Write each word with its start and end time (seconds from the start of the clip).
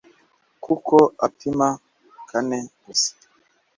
kuko 0.63 0.95
apima 1.25 1.67
kane 2.29 2.59
gusa 2.85 3.11